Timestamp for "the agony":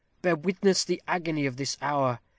0.83-1.45